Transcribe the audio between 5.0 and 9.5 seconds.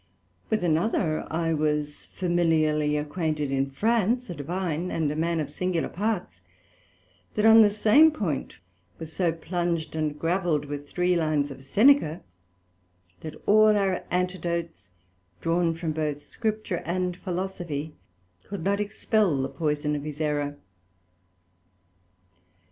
a man of singular parts, that on the same point was so